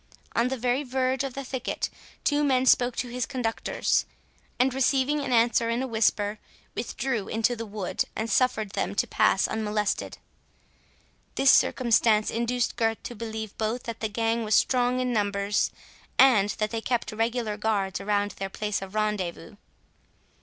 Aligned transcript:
On 0.35 0.47
the 0.47 0.57
very 0.57 0.81
verge 0.81 1.23
of 1.23 1.35
the 1.35 1.43
thicket 1.43 1.91
two 2.23 2.43
men 2.43 2.65
spoke 2.65 2.95
to 2.95 3.09
his 3.09 3.27
conductors, 3.27 4.07
and 4.57 4.73
receiving 4.73 5.19
an 5.19 5.31
answer 5.31 5.69
in 5.69 5.83
a 5.83 5.87
whisper, 5.87 6.39
withdrew 6.73 7.27
into 7.27 7.55
the 7.55 7.67
wood, 7.67 8.05
and 8.15 8.27
suffered 8.27 8.71
them 8.71 8.95
to 8.95 9.05
pass 9.05 9.47
unmolested. 9.47 10.17
This 11.35 11.51
circumstance 11.51 12.31
induced 12.31 12.77
Gurth 12.77 13.03
to 13.03 13.15
believe 13.15 13.55
both 13.59 13.83
that 13.83 13.99
the 13.99 14.09
gang 14.09 14.43
was 14.43 14.55
strong 14.55 14.99
in 14.99 15.13
numbers, 15.13 15.69
and 16.17 16.49
that 16.57 16.71
they 16.71 16.81
kept 16.81 17.11
regular 17.11 17.55
guards 17.55 18.01
around 18.01 18.31
their 18.31 18.49
place 18.49 18.81
of 18.81 18.95
rendezvous. 18.95 19.55